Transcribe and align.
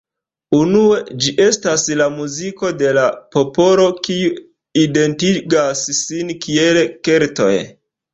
Unue, 0.59 0.85
ĝi 1.25 1.33
estas 1.43 1.83
la 1.99 2.07
muziko 2.13 2.71
de 2.79 2.93
la 2.99 3.03
popolo 3.35 3.85
kiu 4.07 4.31
identigas 4.85 5.85
sin 5.99 6.33
kiel 6.47 6.81
Keltoj. 7.09 7.53